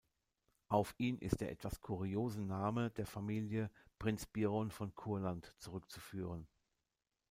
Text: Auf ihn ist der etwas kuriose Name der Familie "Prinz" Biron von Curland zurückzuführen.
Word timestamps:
Auf 0.67 0.95
ihn 0.97 1.19
ist 1.19 1.41
der 1.41 1.51
etwas 1.51 1.79
kuriose 1.79 2.41
Name 2.41 2.89
der 2.89 3.05
Familie 3.05 3.69
"Prinz" 3.99 4.25
Biron 4.25 4.71
von 4.71 4.95
Curland 4.95 5.53
zurückzuführen. 5.59 6.47